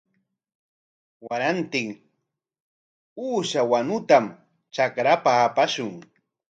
Warantin 1.25 1.89
uusha 3.27 3.61
wanutam 3.71 4.25
trakrapa 4.73 5.31
apashun. 5.47 5.91